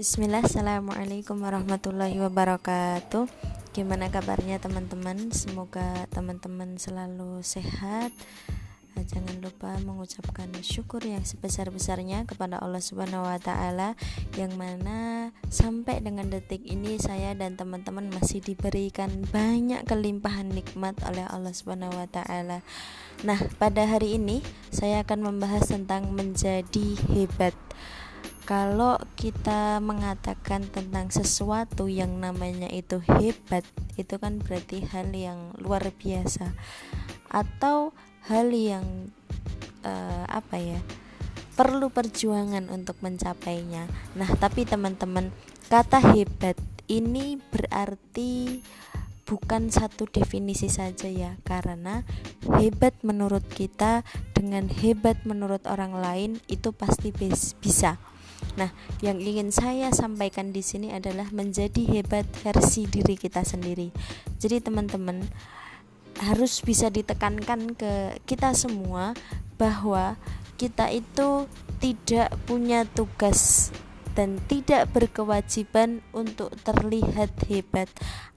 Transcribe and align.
Bismillah, 0.00 0.40
Assalamualaikum 0.40 1.44
warahmatullahi 1.44 2.16
wabarakatuh 2.24 3.28
Gimana 3.76 4.08
kabarnya 4.08 4.56
teman-teman? 4.56 5.28
Semoga 5.28 6.08
teman-teman 6.08 6.80
selalu 6.80 7.44
sehat 7.44 8.08
eh, 8.96 9.04
Jangan 9.04 9.44
lupa 9.44 9.76
mengucapkan 9.84 10.48
syukur 10.64 11.04
yang 11.04 11.20
sebesar-besarnya 11.20 12.24
kepada 12.24 12.56
Allah 12.64 12.80
Subhanahu 12.80 13.28
wa 13.28 13.36
taala 13.36 13.92
yang 14.40 14.56
mana 14.56 15.36
sampai 15.52 16.00
dengan 16.00 16.32
detik 16.32 16.64
ini 16.64 16.96
saya 16.96 17.36
dan 17.36 17.60
teman-teman 17.60 18.08
masih 18.08 18.40
diberikan 18.40 19.12
banyak 19.28 19.84
kelimpahan 19.84 20.48
nikmat 20.48 20.96
oleh 21.04 21.28
Allah 21.28 21.52
Subhanahu 21.52 21.92
wa 21.92 22.08
taala. 22.08 22.64
Nah, 23.20 23.36
pada 23.60 23.84
hari 23.84 24.16
ini 24.16 24.40
saya 24.72 25.04
akan 25.04 25.28
membahas 25.28 25.68
tentang 25.68 26.08
menjadi 26.16 26.96
hebat 27.12 27.52
kalau 28.50 28.98
kita 29.14 29.78
mengatakan 29.78 30.66
tentang 30.74 31.06
sesuatu 31.06 31.86
yang 31.86 32.18
namanya 32.18 32.66
itu 32.66 32.98
hebat 32.98 33.62
itu 33.94 34.18
kan 34.18 34.42
berarti 34.42 34.82
hal 34.90 35.14
yang 35.14 35.54
luar 35.62 35.94
biasa. 35.94 36.50
Atau 37.30 37.94
hal 38.26 38.50
yang 38.50 39.14
uh, 39.86 40.26
apa 40.26 40.58
ya 40.58 40.82
perlu 41.54 41.94
perjuangan 41.94 42.66
untuk 42.74 42.98
mencapainya. 43.06 43.86
Nah 44.18 44.34
tapi 44.34 44.66
teman-teman 44.66 45.30
kata 45.70 46.02
hebat 46.10 46.58
ini 46.90 47.38
berarti 47.54 48.66
bukan 49.30 49.70
satu 49.70 50.10
definisi 50.10 50.66
saja 50.66 51.06
ya. 51.06 51.38
Karena 51.46 52.02
hebat 52.58 52.98
menurut 53.06 53.46
kita 53.46 54.02
dengan 54.34 54.66
hebat 54.66 55.22
menurut 55.22 55.70
orang 55.70 55.94
lain 55.94 56.42
itu 56.50 56.74
pasti 56.74 57.14
bisa 57.14 57.94
Nah, 58.58 58.70
yang 59.00 59.18
ingin 59.22 59.54
saya 59.54 59.88
sampaikan 59.94 60.52
di 60.52 60.60
sini 60.60 60.92
adalah 60.92 61.28
menjadi 61.32 61.80
hebat 61.98 62.26
versi 62.44 62.84
diri 62.90 63.16
kita 63.16 63.46
sendiri. 63.46 63.88
Jadi, 64.36 64.60
teman-teman 64.60 65.24
harus 66.20 66.60
bisa 66.60 66.92
ditekankan 66.92 67.72
ke 67.78 68.20
kita 68.28 68.52
semua 68.52 69.16
bahwa 69.56 70.20
kita 70.60 70.92
itu 70.92 71.48
tidak 71.80 72.28
punya 72.44 72.84
tugas 72.84 73.72
dan 74.12 74.36
tidak 74.44 74.92
berkewajiban 74.92 76.04
untuk 76.12 76.52
terlihat 76.60 77.32
hebat 77.48 77.88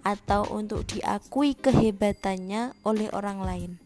atau 0.08 0.48
untuk 0.48 0.88
diakui 0.88 1.60
kehebatannya 1.60 2.72
oleh 2.88 3.12
orang 3.12 3.44
lain 3.44 3.83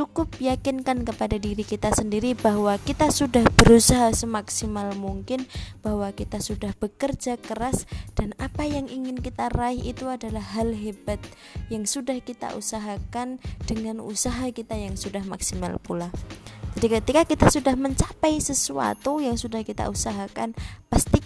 cukup 0.00 0.32
yakinkan 0.40 1.04
kepada 1.04 1.36
diri 1.36 1.60
kita 1.60 1.92
sendiri 1.92 2.32
bahwa 2.32 2.80
kita 2.80 3.12
sudah 3.12 3.44
berusaha 3.60 4.08
semaksimal 4.16 4.96
mungkin, 4.96 5.44
bahwa 5.84 6.08
kita 6.16 6.40
sudah 6.40 6.72
bekerja 6.80 7.36
keras, 7.36 7.84
dan 8.16 8.32
apa 8.40 8.64
yang 8.64 8.88
ingin 8.88 9.20
kita 9.20 9.52
raih 9.52 9.92
itu 9.92 10.08
adalah 10.08 10.40
hal 10.56 10.72
hebat 10.72 11.20
yang 11.68 11.84
sudah 11.84 12.16
kita 12.16 12.56
usahakan 12.56 13.36
dengan 13.68 14.00
usaha 14.00 14.48
kita 14.48 14.72
yang 14.72 14.96
sudah 14.96 15.20
maksimal 15.28 15.76
pula. 15.84 16.08
Jadi 16.80 16.96
ketika 16.96 17.22
kita 17.28 17.46
sudah 17.52 17.76
mencapai 17.76 18.40
sesuatu 18.40 19.20
yang 19.20 19.36
sudah 19.36 19.60
kita 19.60 19.92
usahakan, 19.92 20.56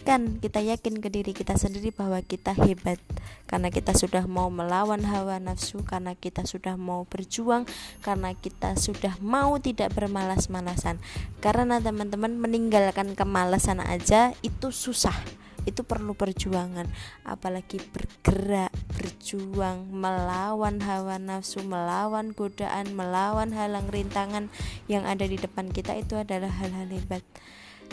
pastikan 0.04 0.36
kita 0.36 0.60
yakin 0.60 1.00
ke 1.00 1.08
diri 1.08 1.32
kita 1.32 1.56
sendiri 1.56 1.88
bahwa 1.88 2.20
kita 2.20 2.52
hebat. 2.52 3.00
Karena 3.48 3.72
kita 3.72 3.96
sudah 3.96 4.28
mau 4.28 4.52
melawan 4.52 5.00
hawa 5.00 5.40
nafsu, 5.40 5.80
karena 5.80 6.12
kita 6.12 6.44
sudah 6.44 6.76
mau 6.76 7.08
berjuang, 7.08 7.64
karena 8.04 8.36
kita 8.36 8.76
sudah 8.76 9.16
mau 9.24 9.56
tidak 9.56 9.96
bermalas-malasan. 9.96 11.00
Karena 11.40 11.80
teman-teman 11.80 12.36
meninggalkan 12.36 13.16
kemalasan 13.16 13.80
aja 13.80 14.36
itu 14.44 14.68
susah. 14.68 15.16
Itu 15.64 15.88
perlu 15.88 16.12
perjuangan. 16.12 16.84
Apalagi 17.24 17.80
bergerak 17.88 18.76
berjuang 19.00 19.88
melawan 19.88 20.84
hawa 20.84 21.16
nafsu 21.16 21.64
melawan 21.64 22.36
godaan 22.36 22.92
melawan 22.92 23.56
halang 23.56 23.88
rintangan 23.88 24.52
yang 24.84 25.08
ada 25.08 25.24
di 25.24 25.40
depan 25.40 25.72
kita 25.72 25.96
itu 25.96 26.20
adalah 26.20 26.52
hal-hal 26.52 26.92
hebat 26.92 27.24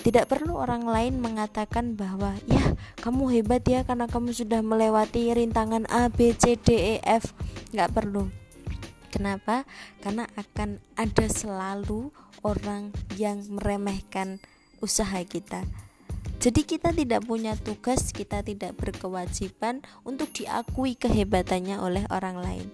tidak 0.01 0.29
perlu 0.29 0.57
orang 0.57 0.85
lain 0.85 1.22
mengatakan 1.22 1.94
bahwa 1.94 2.34
ya 2.50 2.73
kamu 3.01 3.29
hebat 3.39 3.62
ya 3.66 3.85
karena 3.85 4.09
kamu 4.09 4.34
sudah 4.34 4.66
melewati 4.66 5.34
rintangan 5.34 5.85
A 5.89 6.09
B 6.09 6.34
C 6.34 6.57
D 6.57 6.97
E 6.97 7.06
F 7.06 7.34
nggak 7.73 7.94
perlu 7.94 8.41
Kenapa? 9.11 9.67
Karena 10.00 10.23
akan 10.40 10.79
ada 10.95 11.28
selalu 11.28 12.16
orang 12.47 12.95
yang 13.19 13.44
meremehkan 13.51 14.40
usaha 14.79 15.19
kita. 15.28 15.67
Jadi 16.41 16.66
kita 16.66 16.90
tidak 16.90 17.28
punya 17.28 17.53
tugas, 17.53 18.09
kita 18.09 18.41
tidak 18.41 18.73
berkewajiban 18.79 19.85
untuk 20.01 20.34
diakui 20.34 20.97
kehebatannya 20.97 21.78
oleh 21.78 22.07
orang 22.09 22.40
lain. 22.41 22.67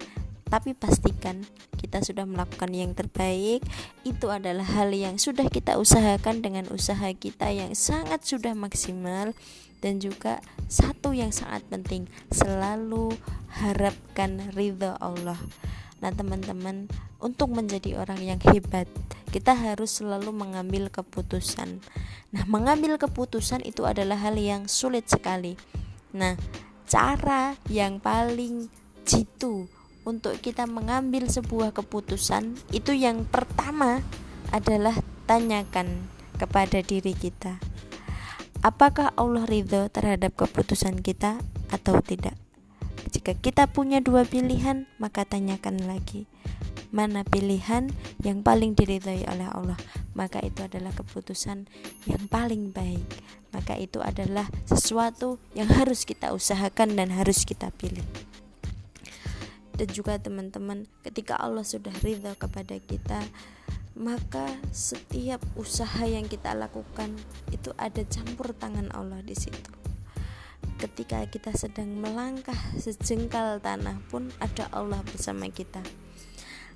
Tapi 0.48 0.72
pastikan 0.72 1.44
kita 1.76 2.00
sudah 2.00 2.24
melakukan 2.24 2.72
yang 2.72 2.92
terbaik. 2.96 3.60
Itu 4.02 4.32
adalah 4.32 4.64
hal 4.64 4.90
yang 4.96 5.20
sudah 5.20 5.46
kita 5.48 5.76
usahakan 5.76 6.40
dengan 6.40 6.66
usaha 6.72 7.08
kita 7.12 7.52
yang 7.52 7.76
sangat 7.76 8.24
sudah 8.24 8.56
maksimal 8.56 9.36
dan 9.78 10.02
juga 10.02 10.42
satu 10.66 11.14
yang 11.14 11.30
sangat 11.30 11.62
penting, 11.70 12.10
selalu 12.34 13.14
harapkan 13.62 14.50
ridho 14.52 14.98
Allah. 14.98 15.38
Nah, 15.98 16.14
teman-teman, 16.14 16.86
untuk 17.18 17.50
menjadi 17.50 17.98
orang 17.98 18.22
yang 18.22 18.40
hebat, 18.54 18.86
kita 19.34 19.54
harus 19.54 19.98
selalu 19.98 20.30
mengambil 20.30 20.86
keputusan. 20.90 21.82
Nah, 22.30 22.44
mengambil 22.46 22.98
keputusan 23.00 23.66
itu 23.66 23.82
adalah 23.82 24.18
hal 24.18 24.38
yang 24.38 24.70
sulit 24.70 25.10
sekali. 25.10 25.58
Nah, 26.14 26.38
cara 26.86 27.58
yang 27.66 27.98
paling 27.98 28.70
jitu 29.02 29.66
untuk 30.08 30.40
kita 30.40 30.64
mengambil 30.64 31.28
sebuah 31.28 31.76
keputusan 31.76 32.56
itu 32.72 32.96
yang 32.96 33.28
pertama 33.28 34.00
adalah 34.48 34.96
tanyakan 35.28 36.08
kepada 36.40 36.80
diri 36.80 37.12
kita. 37.12 37.60
Apakah 38.64 39.12
Allah 39.20 39.44
ridho 39.44 39.92
terhadap 39.92 40.32
keputusan 40.32 41.04
kita 41.04 41.44
atau 41.68 42.00
tidak? 42.00 42.32
Jika 43.12 43.36
kita 43.36 43.68
punya 43.68 44.00
dua 44.00 44.24
pilihan, 44.24 44.88
maka 44.96 45.28
tanyakan 45.28 45.84
lagi 45.84 46.24
mana 46.88 47.20
pilihan 47.20 47.92
yang 48.24 48.40
paling 48.40 48.72
diridhai 48.72 49.28
oleh 49.28 49.44
Allah 49.52 49.76
maka 50.16 50.40
itu 50.40 50.64
adalah 50.64 50.88
keputusan 50.96 51.68
yang 52.08 52.22
paling 52.32 52.72
baik 52.72 53.04
maka 53.52 53.76
itu 53.76 54.00
adalah 54.00 54.48
sesuatu 54.64 55.36
yang 55.52 55.68
harus 55.68 56.08
kita 56.08 56.32
usahakan 56.32 56.96
dan 56.96 57.12
harus 57.12 57.44
kita 57.44 57.68
pilih 57.76 58.04
dan 59.78 59.88
juga 59.94 60.18
teman-teman 60.18 60.90
ketika 61.06 61.38
Allah 61.38 61.62
sudah 61.62 61.94
ridha 62.02 62.34
kepada 62.34 62.74
kita 62.82 63.22
maka 63.94 64.46
setiap 64.74 65.38
usaha 65.54 66.02
yang 66.02 66.26
kita 66.26 66.54
lakukan 66.54 67.14
itu 67.54 67.70
ada 67.78 68.02
campur 68.06 68.50
tangan 68.58 68.90
Allah 68.90 69.22
di 69.22 69.38
situ 69.38 69.70
ketika 70.82 71.22
kita 71.30 71.54
sedang 71.54 71.94
melangkah 71.94 72.58
sejengkal 72.78 73.62
tanah 73.62 73.98
pun 74.10 74.30
ada 74.42 74.66
Allah 74.74 75.02
bersama 75.06 75.46
kita 75.50 75.82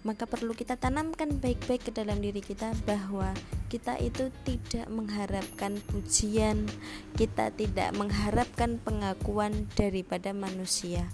maka 0.03 0.27
perlu 0.27 0.51
kita 0.51 0.75
tanamkan 0.75 1.39
baik-baik 1.39 1.91
ke 1.91 1.93
dalam 1.95 2.19
diri 2.19 2.43
kita 2.43 2.75
bahwa 2.83 3.31
kita 3.71 3.95
itu 4.03 4.35
tidak 4.43 4.91
mengharapkan 4.91 5.79
pujian, 5.95 6.67
kita 7.15 7.55
tidak 7.55 7.95
mengharapkan 7.95 8.83
pengakuan 8.83 9.71
daripada 9.79 10.35
manusia. 10.35 11.07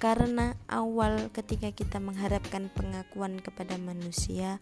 Karena 0.00 0.56
awal 0.64 1.28
ketika 1.28 1.68
kita 1.76 2.00
mengharapkan 2.00 2.72
pengakuan 2.72 3.36
kepada 3.36 3.76
manusia, 3.76 4.56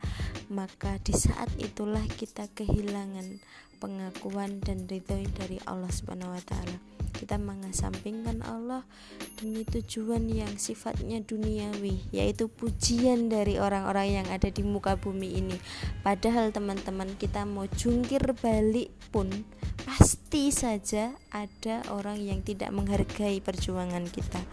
maka 0.50 0.98
di 0.98 1.14
saat 1.14 1.46
itulah 1.62 2.02
kita 2.18 2.50
kehilangan 2.58 3.38
pengakuan 3.78 4.58
dan 4.60 4.84
ridho 4.90 5.22
dari 5.38 5.62
Allah 5.64 5.90
Subhanahu 5.90 6.34
wa 6.34 6.42
taala. 6.42 6.78
Kita 7.14 7.34
mengesampingkan 7.34 8.46
Allah 8.46 8.86
demi 9.40 9.66
tujuan 9.66 10.30
yang 10.30 10.54
sifatnya 10.54 11.18
duniawi 11.18 12.10
yaitu 12.14 12.46
pujian 12.46 13.26
dari 13.26 13.58
orang-orang 13.58 14.22
yang 14.22 14.26
ada 14.30 14.46
di 14.50 14.62
muka 14.62 14.94
bumi 14.94 15.38
ini. 15.40 15.56
Padahal 16.06 16.54
teman-teman 16.54 17.18
kita 17.18 17.42
mau 17.42 17.66
jungkir 17.66 18.22
balik 18.38 18.94
pun 19.10 19.30
pasti 19.88 20.52
saja 20.52 21.16
ada 21.32 21.80
orang 21.90 22.20
yang 22.20 22.44
tidak 22.44 22.70
menghargai 22.70 23.40
perjuangan 23.40 24.04
kita. 24.06 24.44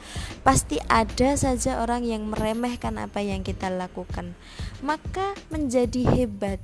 Pasti 0.42 0.80
ada 0.88 1.36
saja 1.36 1.84
orang 1.84 2.08
yang 2.08 2.26
meremehkan 2.32 2.96
apa 2.96 3.20
yang 3.20 3.44
kita 3.44 3.68
lakukan. 3.68 4.34
Maka 4.80 5.36
menjadi 5.52 6.08
hebat 6.16 6.64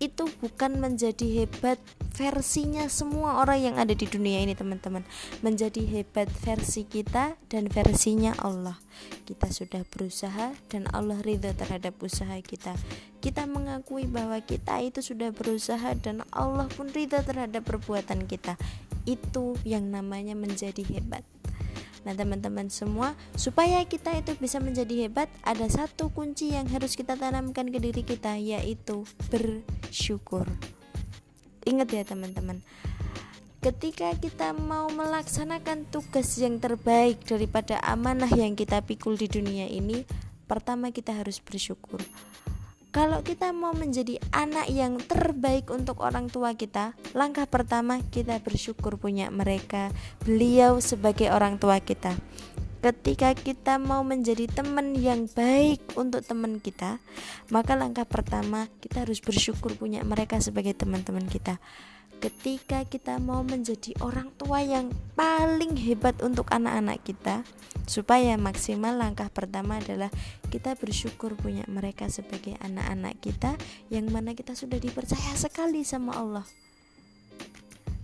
itu 0.00 0.24
bukan 0.40 0.80
menjadi 0.80 1.44
hebat 1.44 1.76
versinya 2.16 2.88
semua 2.88 3.44
orang 3.44 3.60
yang 3.60 3.76
ada 3.76 3.92
di 3.92 4.08
dunia 4.08 4.40
ini 4.40 4.56
teman-teman. 4.56 5.04
Menjadi 5.44 5.84
hebat 5.84 6.26
versi 6.40 6.88
kita 6.88 7.36
dan 7.52 7.68
versinya 7.68 8.32
Allah. 8.40 8.80
Kita 9.28 9.52
sudah 9.52 9.84
berusaha 9.84 10.56
dan 10.72 10.88
Allah 10.96 11.20
ridha 11.20 11.52
terhadap 11.52 12.00
usaha 12.00 12.32
kita. 12.40 12.74
Kita 13.20 13.44
mengakui 13.44 14.08
bahwa 14.08 14.40
kita 14.40 14.80
itu 14.80 15.04
sudah 15.04 15.36
berusaha 15.36 15.92
dan 16.00 16.24
Allah 16.32 16.66
pun 16.72 16.88
ridha 16.88 17.20
terhadap 17.20 17.68
perbuatan 17.68 18.24
kita. 18.24 18.56
Itu 19.04 19.60
yang 19.68 19.92
namanya 19.92 20.32
menjadi 20.32 20.80
hebat 20.96 21.24
Nah 22.04 22.16
teman-teman 22.16 22.72
semua 22.72 23.12
supaya 23.36 23.84
kita 23.84 24.16
itu 24.16 24.32
bisa 24.40 24.56
menjadi 24.56 25.06
hebat 25.06 25.28
ada 25.44 25.68
satu 25.68 26.08
kunci 26.08 26.56
yang 26.56 26.64
harus 26.72 26.96
kita 26.96 27.16
tanamkan 27.16 27.68
ke 27.68 27.78
diri 27.78 28.02
kita 28.04 28.40
yaitu 28.40 29.04
bersyukur. 29.28 30.48
Ingat 31.68 31.88
ya 31.92 32.02
teman-teman 32.08 32.64
Ketika 33.60 34.16
kita 34.16 34.56
mau 34.56 34.88
melaksanakan 34.88 35.84
tugas 35.92 36.40
yang 36.40 36.56
terbaik 36.56 37.20
daripada 37.28 37.76
amanah 37.84 38.32
yang 38.32 38.56
kita 38.56 38.80
pikul 38.80 39.20
di 39.20 39.28
dunia 39.28 39.68
ini 39.68 40.08
Pertama 40.48 40.88
kita 40.88 41.12
harus 41.12 41.36
bersyukur 41.36 42.00
kalau 42.90 43.22
kita 43.22 43.54
mau 43.54 43.70
menjadi 43.70 44.18
anak 44.34 44.66
yang 44.66 44.98
terbaik 44.98 45.70
untuk 45.70 46.02
orang 46.02 46.26
tua 46.26 46.58
kita, 46.58 46.98
langkah 47.14 47.46
pertama 47.46 48.02
kita 48.10 48.42
bersyukur 48.42 48.98
punya 48.98 49.30
mereka, 49.30 49.94
beliau 50.26 50.82
sebagai 50.82 51.30
orang 51.30 51.54
tua 51.62 51.78
kita. 51.78 52.18
Ketika 52.82 53.36
kita 53.36 53.78
mau 53.78 54.02
menjadi 54.02 54.50
teman 54.50 54.98
yang 54.98 55.30
baik 55.30 55.94
untuk 55.94 56.26
teman 56.26 56.58
kita, 56.58 56.98
maka 57.54 57.78
langkah 57.78 58.08
pertama 58.08 58.66
kita 58.82 59.06
harus 59.06 59.22
bersyukur 59.22 59.78
punya 59.78 60.02
mereka 60.02 60.42
sebagai 60.42 60.74
teman-teman 60.74 61.30
kita 61.30 61.62
ketika 62.20 62.84
kita 62.84 63.16
mau 63.16 63.40
menjadi 63.40 63.96
orang 64.04 64.28
tua 64.36 64.60
yang 64.60 64.92
paling 65.16 65.72
hebat 65.80 66.20
untuk 66.20 66.52
anak-anak 66.52 67.00
kita 67.00 67.40
supaya 67.88 68.36
maksimal 68.36 68.92
langkah 68.92 69.32
pertama 69.32 69.80
adalah 69.80 70.12
kita 70.52 70.76
bersyukur 70.76 71.32
punya 71.34 71.64
mereka 71.66 72.12
sebagai 72.12 72.60
anak-anak 72.60 73.16
kita 73.24 73.56
yang 73.88 74.12
mana 74.12 74.36
kita 74.36 74.52
sudah 74.52 74.76
dipercaya 74.76 75.32
sekali 75.34 75.80
sama 75.80 76.14
Allah 76.14 76.44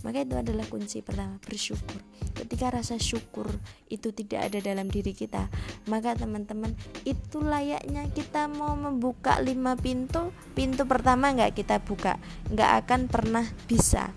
maka 0.05 0.21
itu 0.21 0.35
adalah 0.37 0.65
kunci 0.69 1.01
pertama 1.01 1.41
bersyukur 1.41 1.97
ketika 2.37 2.69
rasa 2.69 3.01
syukur 3.01 3.49
itu 3.89 4.13
tidak 4.13 4.51
ada 4.51 4.59
dalam 4.61 4.91
diri 4.91 5.15
kita 5.15 5.49
maka 5.89 6.13
teman-teman 6.13 6.73
itu 7.05 7.41
layaknya 7.41 8.05
kita 8.13 8.45
mau 8.45 8.77
membuka 8.77 9.41
lima 9.41 9.73
pintu 9.73 10.29
pintu 10.53 10.85
pertama 10.85 11.33
nggak 11.33 11.57
kita 11.57 11.81
buka 11.81 12.21
nggak 12.53 12.71
akan 12.85 13.01
pernah 13.09 13.45
bisa 13.65 14.13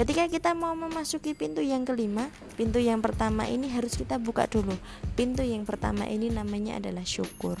Ketika 0.00 0.32
kita 0.32 0.56
mau 0.56 0.72
memasuki 0.72 1.36
pintu 1.36 1.60
yang 1.60 1.84
kelima, 1.84 2.32
pintu 2.56 2.80
yang 2.80 3.04
pertama 3.04 3.44
ini 3.44 3.68
harus 3.68 4.00
kita 4.00 4.16
buka 4.16 4.48
dulu. 4.48 4.72
Pintu 5.12 5.44
yang 5.44 5.68
pertama 5.68 6.08
ini 6.08 6.32
namanya 6.32 6.80
adalah 6.80 7.04
syukur. 7.04 7.60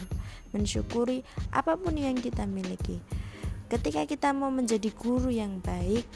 Mensyukuri 0.56 1.20
apa 1.52 1.76
pun 1.76 1.92
yang 2.00 2.16
kita 2.16 2.48
miliki. 2.48 2.96
Ketika 3.68 4.08
kita 4.08 4.32
mau 4.32 4.48
menjadi 4.48 4.88
guru 4.88 5.28
yang 5.28 5.60
baik, 5.60 6.08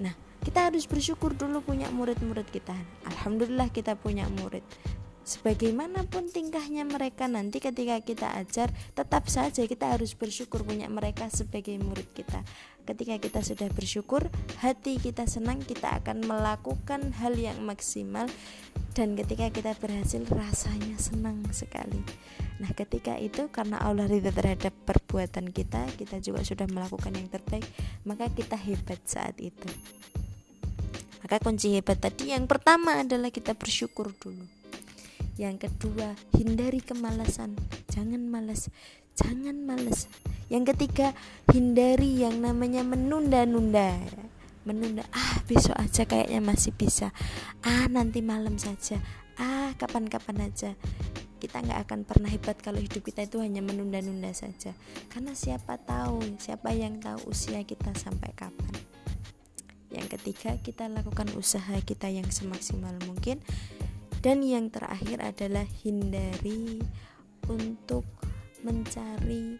nah 0.00 0.16
kita 0.46 0.70
harus 0.70 0.86
bersyukur 0.86 1.34
dulu 1.34 1.58
punya 1.58 1.90
murid-murid 1.90 2.46
kita. 2.54 2.78
Alhamdulillah 3.02 3.66
kita 3.74 3.98
punya 3.98 4.30
murid. 4.30 4.62
Sebagaimanapun 5.26 6.30
tingkahnya 6.30 6.86
mereka 6.86 7.26
nanti 7.26 7.58
ketika 7.58 7.98
kita 7.98 8.30
ajar 8.38 8.70
tetap 8.94 9.26
saja 9.26 9.66
kita 9.66 9.98
harus 9.98 10.14
bersyukur 10.14 10.62
punya 10.62 10.86
mereka 10.86 11.26
sebagai 11.34 11.74
murid 11.82 12.06
kita. 12.14 12.46
Ketika 12.86 13.18
kita 13.18 13.42
sudah 13.42 13.66
bersyukur 13.74 14.30
hati 14.62 15.02
kita 15.02 15.26
senang 15.26 15.58
kita 15.58 15.98
akan 15.98 16.22
melakukan 16.22 17.10
hal 17.18 17.34
yang 17.34 17.58
maksimal. 17.66 18.30
Dan 18.94 19.18
ketika 19.18 19.50
kita 19.50 19.74
berhasil 19.76 20.22
rasanya 20.30 20.94
senang 20.96 21.42
sekali. 21.50 22.00
Nah 22.62 22.70
ketika 22.70 23.18
itu 23.18 23.50
karena 23.50 23.82
Allah 23.82 24.06
ridha 24.06 24.30
terhadap 24.30 24.72
perbuatan 24.86 25.50
kita 25.50 25.90
kita 25.98 26.22
juga 26.22 26.46
sudah 26.46 26.70
melakukan 26.70 27.18
yang 27.18 27.26
terbaik 27.26 27.66
maka 28.06 28.30
kita 28.30 28.54
hebat 28.54 29.02
saat 29.04 29.36
itu 29.42 29.68
maka 31.26 31.42
kunci 31.42 31.74
hebat 31.74 31.98
tadi 31.98 32.30
yang 32.30 32.46
pertama 32.46 33.02
adalah 33.02 33.34
kita 33.34 33.58
bersyukur 33.58 34.14
dulu. 34.14 34.46
Yang 35.34 35.66
kedua, 35.66 36.14
hindari 36.38 36.78
kemalasan. 36.78 37.58
Jangan 37.90 38.30
malas. 38.30 38.70
Jangan 39.18 39.58
malas. 39.58 40.06
Yang 40.46 40.70
ketiga, 40.70 41.18
hindari 41.50 42.22
yang 42.22 42.38
namanya 42.38 42.86
menunda-nunda. 42.86 43.98
Menunda, 44.62 45.02
ah 45.10 45.42
besok 45.50 45.74
aja 45.74 46.06
kayaknya 46.06 46.38
masih 46.38 46.70
bisa. 46.70 47.10
Ah 47.58 47.90
nanti 47.90 48.22
malam 48.22 48.54
saja. 48.54 49.02
Ah 49.34 49.74
kapan-kapan 49.82 50.46
aja 50.46 50.78
kita 51.42 51.58
nggak 51.58 51.90
akan 51.90 52.00
pernah 52.06 52.30
hebat 52.30 52.54
kalau 52.62 52.78
hidup 52.78 53.02
kita 53.02 53.26
itu 53.26 53.42
hanya 53.44 53.60
menunda-nunda 53.60 54.32
saja 54.32 54.72
karena 55.12 55.36
siapa 55.36 55.76
tahu 55.76 56.40
siapa 56.40 56.72
yang 56.72 56.96
tahu 56.96 57.28
usia 57.28 57.60
kita 57.60 57.92
sampai 57.92 58.32
kapan 58.32 58.72
yang 59.96 60.08
ketiga 60.12 60.60
kita 60.60 60.92
lakukan 60.92 61.32
usaha 61.34 61.72
kita 61.80 62.12
yang 62.12 62.28
semaksimal 62.28 62.92
mungkin. 63.08 63.40
Dan 64.20 64.44
yang 64.44 64.68
terakhir 64.68 65.22
adalah 65.22 65.64
hindari 65.82 66.82
untuk 67.48 68.04
mencari 68.60 69.56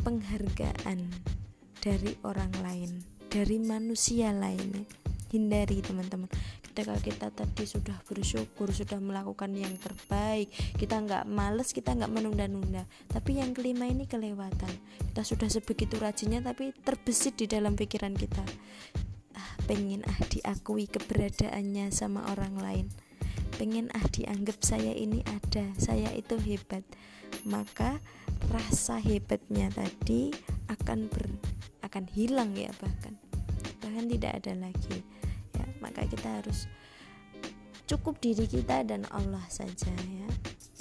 penghargaan 0.00 1.10
dari 1.82 2.14
orang 2.22 2.52
lain 2.62 3.16
dari 3.36 3.60
manusia 3.60 4.32
lain. 4.32 4.86
Hindari 5.26 5.82
teman-teman. 5.82 6.30
Ketika 6.62 6.96
kita 7.02 7.28
tadi 7.34 7.64
sudah 7.66 7.98
bersyukur 8.06 8.68
sudah 8.70 9.00
melakukan 9.00 9.48
yang 9.56 9.72
terbaik 9.80 10.52
kita 10.76 11.00
nggak 11.02 11.24
males 11.28 11.74
kita 11.74 11.92
nggak 11.92 12.12
menunda-nunda. 12.12 12.88
Tapi 13.10 13.42
yang 13.42 13.52
kelima 13.52 13.90
ini 13.90 14.06
kelewatan. 14.08 14.72
Kita 15.12 15.20
sudah 15.26 15.48
sebegitu 15.50 16.00
rajinnya 16.00 16.40
tapi 16.40 16.72
terbesit 16.84 17.36
di 17.36 17.50
dalam 17.50 17.74
pikiran 17.74 18.14
kita 18.14 18.44
pengen 19.68 20.02
ah 20.06 20.18
diakui 20.28 20.88
keberadaannya 20.88 21.92
sama 21.92 22.24
orang 22.32 22.56
lain. 22.58 22.86
Pengen 23.56 23.88
ah 23.96 24.04
dianggap 24.12 24.60
saya 24.60 24.92
ini 24.92 25.24
ada 25.24 25.72
saya 25.80 26.12
itu 26.12 26.36
hebat. 26.40 26.84
Maka 27.46 27.98
rasa 28.52 28.98
hebatnya 29.00 29.72
tadi 29.72 30.34
akan 30.68 31.08
ber 31.10 31.26
akan 31.84 32.04
hilang 32.12 32.52
ya 32.56 32.70
bahkan. 32.80 33.16
Bahkan 33.84 34.06
tidak 34.12 34.32
ada 34.44 34.52
lagi. 34.68 35.04
Ya 35.56 35.64
maka 35.80 36.04
kita 36.04 36.42
harus 36.42 36.68
cukup 37.86 38.18
diri 38.18 38.50
kita 38.50 38.82
dan 38.82 39.06
Allah 39.14 39.46
saja 39.46 39.94
ya 39.94 40.28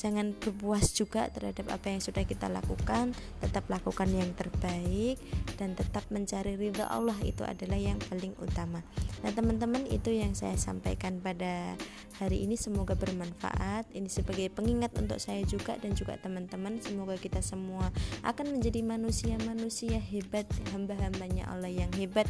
jangan 0.05 0.37
berpuas 0.37 0.93
juga 0.93 1.25
terhadap 1.33 1.65
apa 1.73 1.89
yang 1.89 1.97
sudah 1.97 2.21
kita 2.29 2.45
lakukan. 2.45 3.17
Tetap 3.41 3.65
lakukan 3.65 4.05
yang 4.13 4.29
terbaik 4.37 5.17
dan 5.57 5.73
tetap 5.73 6.05
mencari 6.13 6.53
ridha 6.53 6.85
Allah 6.85 7.17
itu 7.25 7.41
adalah 7.41 7.81
yang 7.81 7.97
paling 8.05 8.37
utama. 8.37 8.85
Nah 9.25 9.33
teman-teman 9.33 9.89
itu 9.89 10.13
yang 10.13 10.37
saya 10.37 10.53
sampaikan 10.61 11.17
pada 11.17 11.73
hari 12.21 12.45
ini. 12.45 12.53
Semoga 12.53 12.93
bermanfaat. 12.93 13.89
Ini 13.97 14.05
sebagai 14.05 14.53
pengingat 14.53 14.93
untuk 15.01 15.17
saya 15.17 15.41
juga 15.49 15.73
dan 15.81 15.97
juga 15.97 16.21
teman-teman. 16.21 16.77
Semoga 16.85 17.17
kita 17.17 17.41
semua 17.41 17.89
akan 18.21 18.53
menjadi 18.53 18.85
manusia-manusia 18.85 19.97
hebat 19.97 20.45
hamba-hambanya 20.69 21.49
Allah 21.49 21.73
yang 21.73 21.89
hebat 21.97 22.29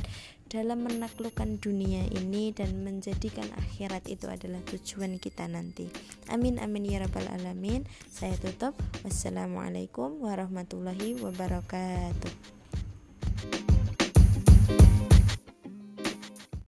dalam 0.55 0.87
menaklukkan 0.87 1.59
dunia 1.59 2.07
ini 2.15 2.55
dan 2.55 2.79
menjadikan 2.79 3.43
akhirat 3.59 4.07
itu 4.07 4.31
adalah 4.31 4.63
tujuan 4.63 5.19
kita 5.19 5.51
nanti. 5.51 5.91
Amin 6.31 6.63
amin 6.63 6.87
ya 6.87 7.03
rabbal 7.03 7.27
alamin. 7.27 7.83
Saya 8.07 8.39
tutup. 8.39 8.71
Wassalamualaikum 9.03 10.23
warahmatullahi 10.23 11.19
wabarakatuh. 11.19 12.64